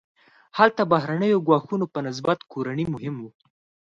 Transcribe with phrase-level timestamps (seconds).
[0.57, 3.31] هلته بهرنیو ګواښونو په نسبت کورني مهم وو.